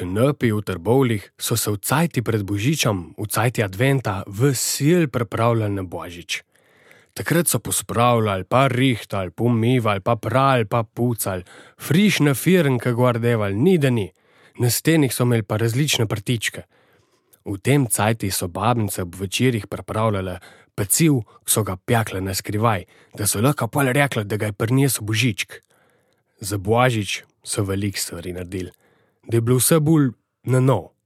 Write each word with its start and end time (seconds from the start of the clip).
knepi 0.00 0.52
v 0.52 0.62
trbovlih 0.64 1.24
so 1.36 1.56
se 1.56 1.70
v 1.70 1.76
cajti 1.76 2.24
pred 2.24 2.42
Božičem, 2.42 3.12
v 3.18 3.26
cajti 3.28 3.62
adventa, 3.62 4.24
veselj 4.26 5.10
pripravljali 5.12 5.74
na 5.76 5.84
Božič. 5.84 6.40
Takrat 7.14 7.48
so 7.48 7.58
pospravljali, 7.58 8.44
pa 8.48 8.68
rihtali, 8.68 9.30
pomivali, 9.30 10.00
pa 10.00 10.16
prali, 10.16 10.64
pa 10.64 10.82
pucali, 10.82 11.44
frišne 11.76 12.34
firnke 12.34 12.92
guardevali, 12.92 13.54
ni 13.54 13.78
da 13.78 13.90
ni. 13.90 14.08
Na 14.58 14.70
stenih 14.70 15.12
so 15.12 15.26
imeli 15.26 15.42
pa 15.42 15.56
različne 15.56 16.06
prtičke. 16.06 16.62
V 17.44 17.58
tem 17.58 17.86
cajti 17.86 18.30
so 18.30 18.48
babnice 18.48 19.02
ob 19.02 19.14
večerjih 19.14 19.66
pripravljale 19.66 20.38
peciv, 20.74 21.22
ki 21.44 21.52
so 21.52 21.62
ga 21.66 21.76
pekle 21.76 22.20
na 22.20 22.34
skrivaj, 22.34 22.84
da 23.16 23.26
so 23.26 23.40
lahko 23.40 23.68
pol 23.68 23.92
rekli, 23.92 24.24
da 24.24 24.36
ga 24.36 24.50
je 24.50 24.56
prinesel 24.56 25.04
Božičk. 25.04 25.60
Za 26.40 26.56
Božič 26.58 27.22
so 27.44 27.64
veliko 27.64 27.98
stvari 27.98 28.32
naredili, 28.32 28.70
da 29.22 29.36
je 29.36 29.40
bilo 29.40 29.56
vse 29.56 29.80
bolj 29.80 30.10
na 30.42 30.60
novo. 30.60 30.99